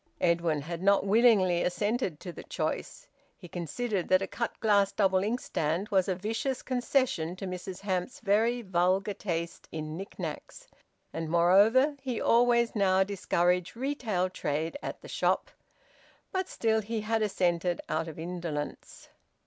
[0.19, 3.07] Edwin had not willingly assented to the choice.
[3.37, 8.19] He considered that a cut glass double inkstand was a vicious concession to Mrs Hamps's
[8.21, 10.67] very vulgar taste in knick knacks,
[11.13, 15.51] and, moreover, he always now discouraged retail trade at the shop.
[16.31, 19.07] But still, he had assented, out of indolence.